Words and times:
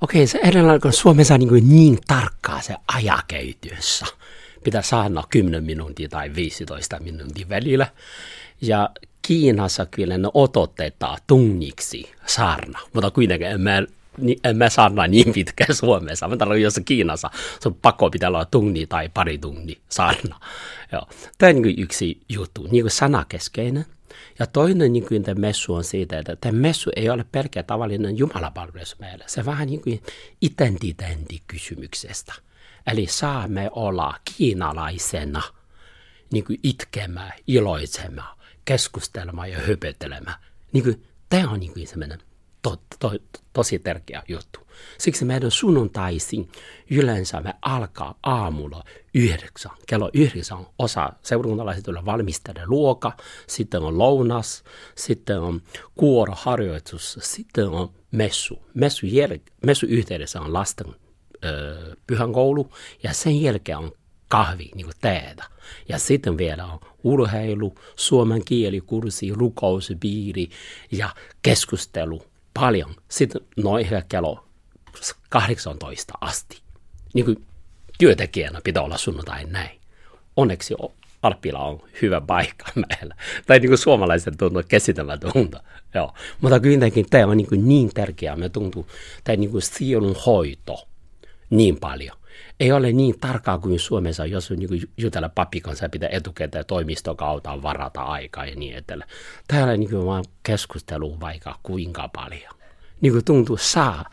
Okei, 0.00 0.26
se 0.26 0.38
edelleen 0.42 0.80
kun 0.80 0.92
Suomessa 0.92 1.34
on 1.34 1.40
niin, 1.40 1.68
niin 1.68 1.98
tarkkaa 2.06 2.60
se 2.60 2.76
ajakäytössä. 2.94 4.06
Pitää 4.64 4.82
saada 4.82 5.24
10 5.30 5.64
minuuttia 5.64 6.08
tai 6.08 6.34
15 6.34 7.00
minuuttia 7.00 7.48
välillä. 7.48 7.86
Ja 8.60 8.90
Kiinassa 9.22 9.86
kyllä 9.86 10.18
ne 10.18 10.28
ototetaan 10.34 11.18
tunniksi 11.26 12.12
saarna, 12.26 12.78
mutta 12.92 13.10
kuitenkin 13.10 13.48
en 13.48 13.60
mä, 13.60 13.82
en 14.44 14.56
mä 14.56 14.68
saarna 14.68 15.06
niin 15.06 15.32
pitkään 15.32 15.74
Suomessa. 15.74 16.28
Mä 16.28 16.36
tarkoitan, 16.36 16.62
jos 16.62 16.80
Kiinassa 16.84 17.30
se 17.60 17.68
on 17.68 17.74
pakko 17.74 18.10
pitää 18.10 18.28
olla 18.28 18.44
tunni 18.44 18.86
tai 18.86 19.08
pari 19.14 19.38
tunni 19.38 19.78
saarna. 19.88 20.40
Joo. 20.92 21.08
Tämä 21.38 21.50
on 21.50 21.62
niin 21.62 21.82
yksi 21.82 22.20
juttu, 22.28 22.68
niin 22.70 22.82
kuin 22.84 22.90
sanakeskeinen. 22.90 23.86
Ja 24.38 24.46
toinen 24.46 24.92
niin 24.92 25.06
kuin 25.06 25.24
messu 25.34 25.74
on 25.74 25.84
siitä, 25.84 26.18
että 26.18 26.36
tämä 26.36 26.58
messu 26.58 26.90
ei 26.96 27.10
ole 27.10 27.24
pelkkä 27.32 27.62
tavallinen 27.62 28.18
jumalapalvelus 28.18 28.98
meille. 28.98 29.24
Se 29.26 29.44
vähän 29.44 29.66
niin 29.66 29.82
kuin 29.82 30.02
identiteettikysymyksestä. 30.42 32.34
Eli 32.86 33.06
saamme 33.06 33.70
olla 33.72 34.14
kiinalaisena 34.36 35.42
niin 36.32 36.44
kuin 36.44 36.58
itkemään, 36.62 37.32
iloitsemaan, 37.46 38.38
keskustelemaan 38.64 39.50
ja 39.50 39.58
höpötelemään. 39.58 40.36
Niin 40.72 40.84
kuin, 40.84 41.06
tämä 41.28 41.50
on 41.50 41.60
niin 41.60 41.72
kuin 41.72 41.86
sellainen 41.86 42.22
to, 42.62 42.76
to, 42.98 43.12
tosi 43.52 43.78
tärkeä 43.78 44.22
juttu. 44.28 44.60
Siksi 44.98 45.24
meidän 45.24 45.50
sunnuntaisin 45.50 46.48
yleensä 46.90 47.40
me 47.40 47.54
alkaa 47.62 48.18
aamulla 48.22 48.84
yhdeksän. 49.14 49.72
Kello 49.86 50.10
yhdeksän 50.14 50.66
osa 50.78 51.12
seurakuntalaiset 51.22 51.84
tulee 51.84 52.04
valmistella 52.04 52.62
luoka, 52.66 53.12
sitten 53.46 53.82
on 53.82 53.98
lounas, 53.98 54.64
sitten 54.94 55.40
on 55.40 55.62
kuoroharjoitus, 55.94 57.18
sitten 57.22 57.68
on 57.68 57.90
messu. 58.10 58.62
Messu, 58.74 59.06
jäl- 59.06 59.52
messu 59.66 59.86
yhteydessä 59.86 60.40
on 60.40 60.52
lasten 60.52 60.86
ö, 61.44 61.96
pyhänkoulu 62.06 62.72
ja 63.02 63.12
sen 63.12 63.42
jälkeen 63.42 63.78
on 63.78 63.92
kahvi, 64.28 64.70
niin 64.74 64.86
kuin 64.86 64.96
teetä. 65.00 65.44
Ja 65.88 65.98
sitten 65.98 66.38
vielä 66.38 66.66
on 66.66 66.80
urheilu, 67.04 67.74
suomen 67.96 68.44
kielikurssi, 68.44 69.32
rukouspiiri 69.34 70.50
ja 70.90 71.14
keskustelu 71.42 72.22
paljon. 72.54 72.94
Sitten 73.08 73.42
noin 73.56 73.86
kello 74.08 74.44
18 75.28 76.14
asti. 76.20 76.60
Niin 77.14 77.24
kuin 77.24 77.46
työntekijänä 77.98 78.60
pitää 78.64 78.82
olla 78.82 78.98
sunnuntai 78.98 79.44
näin. 79.44 79.80
Onneksi 80.36 80.74
Alppila 81.22 81.58
on 81.58 81.82
hyvä 82.02 82.20
paikka 82.20 82.64
meillä. 82.88 83.14
Tai 83.46 83.58
niin 83.58 83.70
kuin 83.70 83.78
suomalaiset 83.78 84.34
tuntuu 84.38 84.62
käsittämätöntä. 84.68 85.62
Joo. 85.94 86.14
Mutta 86.40 86.60
kuitenkin 86.60 87.06
tämä 87.10 87.26
on 87.26 87.36
niin, 87.36 87.68
niin 87.68 87.90
tärkeää. 87.94 88.36
Me 88.36 88.48
tuntuu, 88.48 88.86
tämä 89.24 89.36
niin 89.36 89.50
kuin 89.50 89.62
sielun 89.62 90.16
hoito 90.26 90.88
niin 91.50 91.80
paljon. 91.80 92.16
Ei 92.60 92.72
ole 92.72 92.92
niin 92.92 93.20
tarkkaa 93.20 93.58
kuin 93.58 93.80
Suomessa, 93.80 94.26
jos 94.26 94.50
niin 94.50 94.90
jutella 94.96 95.28
pappi 95.28 95.60
kanssa 95.60 95.88
pitää 95.88 96.08
etukäteen 96.12 96.66
toimistokautta 96.66 97.62
varata 97.62 98.02
aikaa 98.02 98.46
ja 98.46 98.56
niin 98.56 98.74
edelleen. 98.74 99.10
Täällä 99.48 99.76
niin 99.76 99.90
kuin 99.90 100.06
vaan 100.06 100.24
keskustelu 100.42 101.20
vaikka 101.20 101.58
kuinka 101.62 102.08
paljon. 102.08 102.54
Niin 103.00 103.12
kuin 103.12 103.24
tuntuu 103.24 103.56
saa 103.56 104.04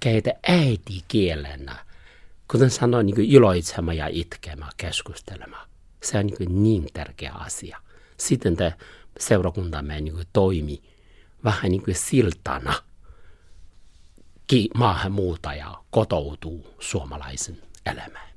keitä 0.00 0.34
äitikielenä, 0.48 1.76
kuten 2.48 2.70
sanoin, 2.70 3.06
niin 3.06 3.20
iloitsemaan 3.20 3.96
ja 3.96 4.08
itkemään, 4.10 4.72
keskustelemaan. 4.76 5.68
Se 6.02 6.18
on 6.18 6.26
niin, 6.26 6.62
niin 6.62 6.86
tärkeä 6.92 7.32
asia. 7.32 7.78
Sitten 8.16 8.56
tämä 8.56 8.72
seurakuntamme 9.18 10.00
niin 10.00 10.26
toimi 10.32 10.82
vähän 11.44 11.70
niin 11.70 11.82
kuin 11.82 11.94
siltana 11.94 12.74
maahanmuuttaja 14.74 15.78
kotoutuu 15.90 16.74
suomalaisen 16.80 17.62
elämään. 17.86 18.32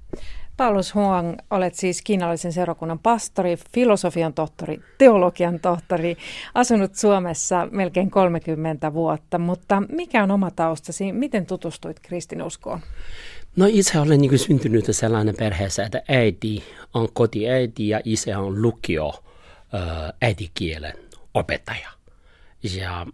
Paulus 0.57 0.95
Huang, 0.95 1.37
olet 1.51 1.75
siis 1.75 2.01
kiinalaisen 2.01 2.53
seurakunnan 2.53 2.99
pastori, 2.99 3.57
filosofian 3.73 4.33
tohtori, 4.33 4.79
teologian 4.97 5.59
tohtori, 5.59 6.17
asunut 6.53 6.95
Suomessa 6.95 7.67
melkein 7.71 8.11
30 8.11 8.93
vuotta, 8.93 9.39
mutta 9.39 9.83
mikä 9.89 10.23
on 10.23 10.31
oma 10.31 10.51
taustasi? 10.51 11.11
Miten 11.11 11.45
tutustuit 11.45 11.99
kristinuskoon? 11.99 12.79
No 13.55 13.65
itse 13.69 13.99
olen 13.99 14.21
niin 14.21 14.39
syntynyt 14.39 14.85
sellainen 14.91 15.35
perheessä, 15.35 15.83
että 15.83 16.03
äiti 16.07 16.63
on 16.93 17.07
kotiäiti 17.13 17.89
ja 17.89 18.01
isä 18.03 18.39
on 18.39 18.61
lukio 18.61 19.23
äidikielen 20.21 20.97
opettaja. 21.33 21.89
Ja 22.77 23.07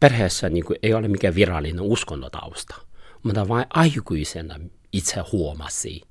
perheessä 0.00 0.48
niin 0.48 0.64
ei 0.82 0.94
ole 0.94 1.08
mikään 1.08 1.34
virallinen 1.34 1.80
uskontotausta, 1.80 2.74
mutta 3.22 3.48
vain 3.48 3.66
aikuisena 3.70 4.54
itse 4.92 5.20
huomasi, 5.32 6.02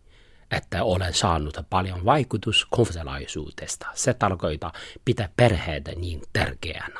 että 0.51 0.83
olen 0.83 1.13
saanut 1.13 1.57
paljon 1.69 2.05
vaikutus 2.05 2.67
konfessionaalisuudesta. 2.69 3.87
Se 3.93 4.13
tarkoittaa 4.13 4.73
pitää 5.05 5.29
perheitä 5.37 5.91
niin 5.91 6.21
tärkeänä. 6.33 6.99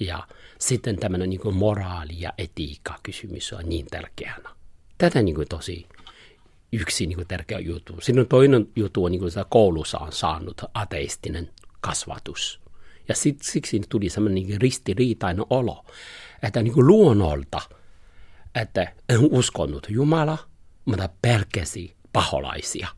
Ja 0.00 0.26
sitten 0.58 0.96
tämmöinen 0.96 1.30
niin 1.30 1.54
moraali- 1.54 2.20
ja 2.20 2.32
etiikka 2.38 2.98
kysymys 3.02 3.52
on 3.52 3.68
niin 3.68 3.86
tärkeänä. 3.86 4.50
Tätä 4.98 5.22
niin 5.22 5.34
kuin 5.34 5.48
tosi 5.48 5.86
yksi 6.72 7.06
niin 7.06 7.16
kuin 7.16 7.28
tärkeä 7.28 7.58
juttu. 7.58 8.00
Sitten 8.00 8.26
toinen 8.26 8.68
juttu 8.76 9.04
on, 9.04 9.12
niin 9.12 9.20
kuin 9.20 9.32
koulussa 9.48 9.98
on 9.98 10.12
saanut 10.12 10.62
ateistinen 10.74 11.50
kasvatus. 11.80 12.60
Ja 13.08 13.14
sit, 13.14 13.42
siksi 13.42 13.80
tuli 13.88 14.08
semmoinen 14.08 14.34
niin 14.34 14.60
ristiriitainen 14.60 15.44
olo, 15.50 15.84
että 16.42 16.62
niin 16.62 16.74
kuin 16.74 16.86
luonnolta, 16.86 17.60
että 18.54 18.92
en 19.08 19.18
uskonut 19.30 19.86
Jumala, 19.90 20.38
mutta 20.90 21.08
pelkäsi 21.22 21.96
paholaisia. 22.12 22.88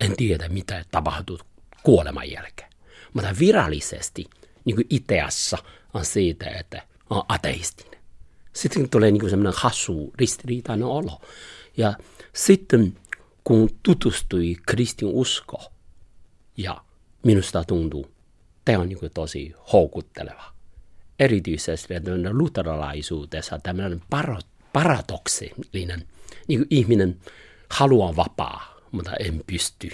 En 0.00 0.16
tiedä, 0.16 0.48
mitä 0.48 0.84
tapahtuu 0.90 1.38
kuoleman 1.82 2.30
jälkeen. 2.30 2.70
Mutta 3.12 3.34
virallisesti 3.38 4.24
niin 4.64 4.76
kuin 4.76 4.86
ideassa 4.90 5.58
on 5.94 6.04
siitä, 6.04 6.50
että 6.50 6.82
on 7.10 7.22
ateistinen. 7.28 8.00
Sitten 8.52 8.88
tulee 8.88 9.10
niin 9.10 9.30
semmoinen 9.30 9.60
hassu, 9.60 10.12
ristiriitainen 10.18 10.86
olo. 10.86 11.20
Ja 11.76 11.94
sitten 12.32 12.98
kun 13.44 13.70
tutustui 13.82 14.56
kristin 14.66 15.08
usko, 15.08 15.72
ja 16.56 16.84
minusta 17.22 17.64
tuntuu, 17.64 18.06
tämä 18.64 18.78
on 18.78 18.88
niin 18.88 18.98
tosi 19.14 19.54
houkutteleva. 19.72 20.52
Erityisesti 21.18 21.94
luterilaisuudessa 22.32 23.58
tämmöinen 23.62 24.02
paradoksillinen, 24.72 26.04
niin 26.48 26.60
kuin 26.60 26.66
ihminen 26.70 27.16
haluaa 27.70 28.16
vapaa, 28.16 28.76
mutta 28.92 29.12
en 29.20 29.42
pysty. 29.46 29.90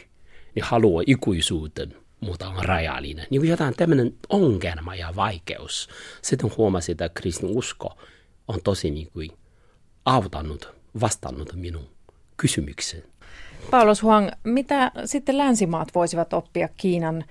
Niin 0.54 0.64
haluaa 0.64 1.02
ikuisuuden, 1.06 1.96
mutta 2.20 2.48
on 2.48 2.64
rajallinen. 2.64 3.26
Niin 3.30 3.40
kuin 3.40 3.50
jotain 3.50 3.74
tämmöinen 3.74 4.14
ongelma 4.28 4.94
ja 4.94 5.16
vaikeus. 5.16 5.88
Sitten 6.22 6.52
huomasin, 6.56 6.92
että 6.92 7.08
kristin 7.08 7.48
usko 7.48 7.98
on 8.48 8.62
tosi 8.64 8.90
niin 8.90 9.10
kuin 9.12 9.30
auttanut, 10.04 10.72
vastannut 11.00 11.52
minun 11.54 11.88
kysymykseen. 12.36 13.02
Paulus 13.70 14.02
Huang, 14.02 14.28
mitä 14.44 14.92
sitten 15.04 15.38
länsimaat 15.38 15.94
voisivat 15.94 16.32
oppia 16.32 16.68
Kiinan, 16.76 17.24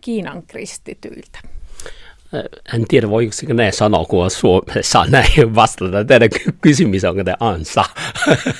Kiinan 0.00 0.42
kristityiltä? 0.46 1.38
En 2.74 2.84
tiedä, 2.88 3.10
voiko 3.10 3.32
ne 3.54 3.72
sanoa, 3.72 4.04
kun 4.04 4.30
Suomessa 4.30 5.04
näin 5.04 5.54
vastata. 5.54 6.04
Teidän 6.04 6.28
kysymys 6.60 7.04
on, 7.04 7.24
te 7.24 7.34
ansa. 7.40 7.84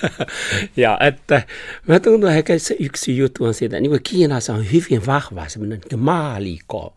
ja 0.77 0.99
että 1.01 1.43
mä 1.87 2.01
tunnen 2.01 2.39
että 2.39 2.59
se 2.59 2.77
yksi 2.81 3.17
juttu 3.17 3.45
on 3.45 3.55
siitä, 3.55 3.81
niin 3.81 4.03
Kiinassa 4.03 4.55
on 4.55 4.73
hyvin 4.73 5.07
vahva 5.07 5.49
semmoinen 5.49 5.81
niin 5.91 6.01
maaliko 6.01 6.97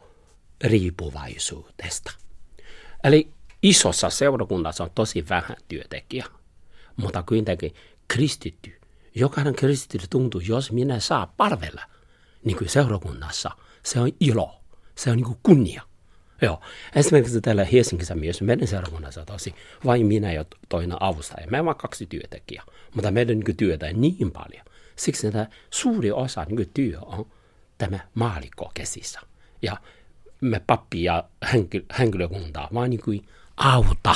riippuvaisuudesta. 0.63 2.11
Eli 3.03 3.27
isossa 3.63 4.09
seurakunnassa 4.09 4.83
on 4.83 4.91
tosi 4.95 5.25
vähän 5.29 5.57
työntekijä, 5.67 6.25
mutta 6.95 7.23
kuitenkin 7.23 7.73
kristitty. 8.07 8.79
Jokainen 9.15 9.55
kristitty 9.55 10.07
tuntuu, 10.09 10.41
jos 10.41 10.71
minä 10.71 10.99
saa 10.99 11.33
palvella 11.37 11.81
niin 12.43 12.57
kuin 12.57 12.69
seurakunnassa, 12.69 13.51
se 13.83 13.99
on 13.99 14.11
ilo, 14.19 14.61
se 14.95 15.09
on 15.09 15.15
niin 15.15 15.25
kuin 15.25 15.39
kunnia. 15.43 15.88
Joo. 16.41 16.61
Esimerkiksi 16.95 17.41
täällä 17.41 17.65
Helsingissä 17.65 18.15
myös 18.15 18.41
meidän 18.41 18.67
seurakunnassa 18.67 19.25
tosi 19.25 19.55
vain 19.85 20.05
minä 20.05 20.33
ja 20.33 20.45
toinen 20.69 20.97
avustaja. 20.99 21.47
Me 21.47 21.65
vaan 21.65 21.75
kaksi 21.75 22.05
työntekijää, 22.05 22.63
mutta 22.93 23.11
meidän 23.11 23.39
niin 23.39 23.57
työtä 23.57 23.85
on 23.85 24.01
niin 24.01 24.31
paljon. 24.31 24.65
Siksi 24.95 25.27
että 25.27 25.47
suuri 25.69 26.11
osa 26.11 26.45
niin 26.49 26.69
työ 26.73 26.99
on 27.01 27.25
tämä 27.77 27.99
maalikko 28.13 28.71
käsissä. 28.73 29.19
Ja 29.61 29.77
me 30.41 30.61
pappi 30.67 31.03
ja 31.03 31.23
henkilökunta 31.99 32.69
vaan 32.73 32.89
niin 32.89 33.01
kuin 33.01 33.25
auta 33.57 34.15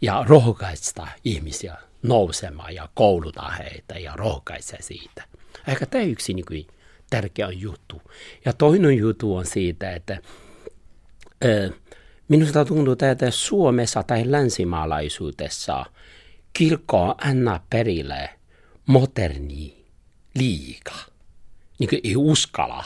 ja 0.00 0.24
rohkaista 0.28 1.08
ihmisiä 1.24 1.76
nousemaan 2.02 2.74
ja 2.74 2.88
kouluta 2.94 3.50
heitä 3.50 3.98
ja 3.98 4.12
rohkaista 4.16 4.76
siitä. 4.80 5.24
Ehkä 5.68 5.86
tämä 5.86 6.04
yksi 6.04 6.34
niin 6.34 6.46
kuin, 6.46 6.66
tärkeä 7.10 7.48
juttu. 7.50 8.02
Ja 8.44 8.52
toinen 8.52 8.96
juttu 8.96 9.36
on 9.36 9.46
siitä, 9.46 9.92
että 9.92 10.18
Minusta 12.28 12.64
tuntuu, 12.64 12.92
että 12.92 13.30
Suomessa 13.30 14.02
tai 14.02 14.30
länsimaalaisuudessa 14.30 15.86
kirkko 16.52 17.14
anna 17.18 17.60
perille 17.70 18.30
moderni 18.86 19.84
liika. 20.34 20.94
Niin 21.78 21.88
kuin 21.88 22.00
ei 22.04 22.16
uskalla 22.16 22.84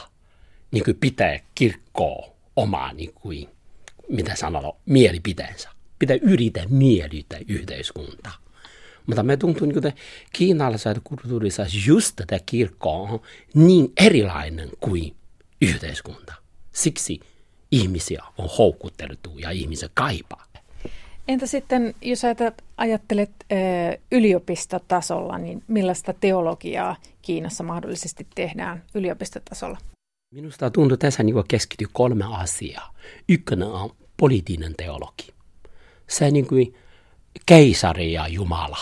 niin 0.71 0.85
kuin 0.85 0.97
pitää 0.97 1.41
kirkkoa 1.55 2.33
omaa, 2.57 2.93
niin 2.93 3.13
kuin, 3.15 3.49
mitä 4.09 4.35
sanotaan, 4.35 4.75
mielipiteensä. 4.87 5.69
Pitää 5.99 6.17
yrittää 6.23 6.65
miellyttää 6.69 7.41
yhteiskuntaa. 7.49 8.33
Mutta 9.07 9.23
me 9.23 9.37
tuntuu, 9.37 9.67
niin 9.67 9.79
että 9.79 10.03
kiinalaisessa 10.33 11.01
kulttuurissa 11.05 11.67
just 11.87 12.17
tätä 12.17 12.41
kirkkoa 12.47 12.99
on 12.99 13.21
niin 13.55 13.93
erilainen 13.97 14.69
kuin 14.81 15.17
yhteiskunta. 15.61 16.35
Siksi 16.73 17.21
ihmisiä 17.73 18.23
on 18.39 18.49
houkutteltu 18.59 19.39
ja 19.39 19.51
ihmisiä 19.51 19.89
kaipaa. 19.95 20.45
Entä 21.29 21.47
sitten, 21.47 21.95
jos 22.03 22.23
ajattelet 22.77 23.31
yliopistotasolla, 24.13 25.39
niin 25.39 25.63
millaista 25.69 26.13
teologiaa 26.13 26.97
Kiinassa 27.23 27.65
mahdollisesti 27.65 28.27
tehdään 28.35 28.83
yliopistotasolla? 28.95 29.79
Minusta 30.35 30.71
tuntuu 30.71 30.97
tässä 30.97 31.23
niin 31.23 31.45
keskity 31.49 31.87
kolme 31.93 32.25
asiaa. 32.33 32.95
Ykkönen 33.29 33.69
on 33.69 33.91
poliittinen 34.17 34.75
teologi. 34.77 35.29
Se 36.09 36.31
niin 36.31 36.47
kuin 36.47 36.75
keisari 37.47 38.13
ja 38.13 38.29
Jumala. 38.29 38.79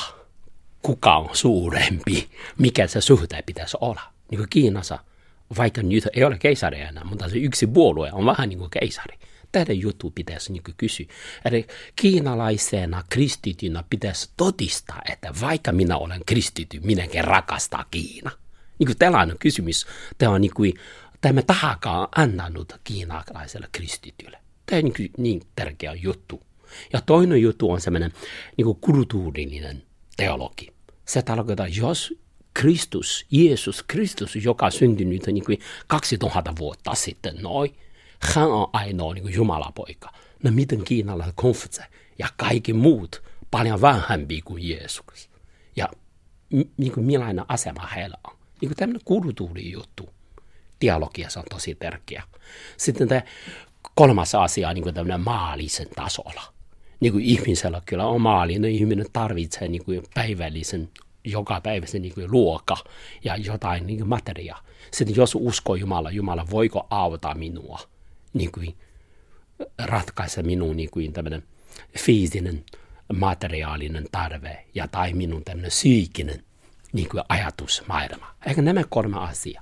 Kuka 0.83 1.17
on 1.17 1.29
suurempi? 1.33 2.29
Mikä 2.59 2.87
se 2.87 3.01
suhde 3.01 3.43
pitäisi 3.47 3.77
olla? 3.81 4.03
Niin 4.31 4.39
kuin 4.39 4.51
Kiinassa, 4.51 4.99
vaikka 5.59 5.83
nyt 5.83 6.09
ei 6.13 6.25
ole 6.25 6.39
keisari 6.39 6.81
enää, 6.81 7.05
mutta 7.05 7.29
se 7.29 7.37
yksi 7.37 7.67
puolue 7.67 8.13
on 8.13 8.27
vähän 8.27 8.49
niin 8.49 8.59
kuin 8.59 8.71
keisari. 8.71 9.19
Tätä 9.53 9.73
juttu 9.73 10.11
pitäisi 10.11 10.53
niin 10.53 10.63
kysyä. 10.77 11.07
Eli 11.45 11.67
kiinalaisena 11.97 13.05
kristitynä 13.11 13.85
pitäisi 13.91 14.31
todistaa, 14.37 15.03
että 15.13 15.33
vaikka 15.41 15.73
minä 15.73 15.97
olen 15.97 16.21
kristity, 16.27 16.81
minäkin 16.81 17.25
rakastaa 17.25 17.85
Kiina. 17.91 18.31
Niin 18.79 18.87
kuin 18.87 18.99
tällainen 18.99 19.39
kysymys. 19.39 19.87
Tämä 20.19 20.33
on 20.33 20.41
niin 20.41 20.55
kuin, 20.55 20.75
tämä 21.21 21.43
tahakaan 21.43 22.09
annanut 22.17 22.81
kiinalaiselle 22.85 23.69
kristitylle. 23.73 24.39
Tämä 24.67 24.79
on 24.79 24.85
niin, 24.85 24.95
kuin 24.95 25.11
niin 25.19 25.43
tärkeä 25.57 25.95
juttu. 25.95 26.43
Ja 26.93 27.01
toinen 27.01 27.43
juttu 27.43 27.71
on 27.71 27.81
semmoinen 27.81 28.13
niin 28.57 28.65
kuin 28.65 28.79
kulttuurillinen 28.81 29.83
teologi. 30.17 30.73
Se 31.05 31.23
tarkoittaa, 31.23 31.67
jos 31.67 32.15
Kristus, 32.55 33.27
Jeesus 33.31 33.85
Kristus, 33.87 34.37
joka 34.37 34.71
syntynyt 34.71 35.27
niin 35.27 35.45
kuin 35.45 35.59
2000 35.87 36.53
vuotta 36.59 36.95
sitten, 36.95 37.37
noin, 37.43 37.77
hän 38.21 38.51
on 38.51 38.71
ainoa 38.73 39.15
niin 39.15 39.23
kuin 39.23 39.35
Jumalapoika. 39.35 40.13
No 40.43 40.51
miten 40.51 40.85
kiinalaiset 40.85 41.35
konfutse 41.37 41.83
ja 42.19 42.29
kaikki 42.37 42.73
muut 42.73 43.23
paljon 43.51 43.81
vähempi 43.81 44.43
kuin 44.43 44.69
Jeesus. 44.69 45.31
Ja 45.77 45.89
niin 46.77 46.93
kuin 46.93 47.07
millainen 47.07 47.45
asema 47.49 47.87
heillä 47.87 48.17
on. 48.25 48.37
Niin 48.61 48.69
kuin 48.69 48.77
tämmöinen 48.77 49.03
kulttuuri 49.05 49.71
juttu. 49.71 50.11
Dialogiassa 50.81 51.41
on 51.41 51.47
tosi 51.51 51.75
tärkeä. 51.75 52.23
Sitten 52.77 53.09
tämä 53.09 53.23
kolmas 53.95 54.35
asia 54.35 54.75
niin 54.75 54.95
tämmöinen 54.95 55.21
maallisen 55.21 55.89
tasolla. 55.97 56.43
Niin 57.01 57.13
kuin 57.13 57.25
ihmisellä 57.25 57.83
kyllä 57.87 58.07
on 58.07 58.21
maallinen, 58.21 58.71
ihminen 58.71 59.07
tarvitsee 59.13 59.69
niin 59.69 59.85
kuin 59.85 60.03
päivällisen 60.15 60.91
joka 61.25 61.61
päivä 61.61 61.87
se 61.87 61.99
niin 61.99 62.15
kuin 62.15 62.31
luokka 62.31 62.77
ja 63.25 63.37
jotain 63.37 63.87
niin 63.87 63.99
kuin. 63.99 64.57
Sitten 64.91 65.17
jos 65.17 65.35
uskoo 65.35 65.75
Jumala, 65.75 66.11
Jumala 66.11 66.47
voiko 66.51 66.87
auttaa 66.91 67.35
minua 67.35 67.79
niin 68.33 68.53
kuin 68.53 68.77
ratkaista 69.79 70.43
minun 70.43 70.77
niin 70.77 70.91
kuin 70.91 71.13
tämmöinen 71.13 71.43
fyysinen 71.99 72.65
materiaalinen 73.15 74.07
tarve 74.13 74.65
ja 74.75 74.89
tai 74.89 75.13
minun 75.13 75.45
tämmöinen 75.45 75.69
psyykkinen 75.71 76.45
niin 76.93 77.09
kuin 77.09 77.23
ajatusmaailma. 77.29 78.35
Eikä 78.47 78.63
nämä 78.63 78.85
kolme 78.89 79.19
asiaa. 79.19 79.59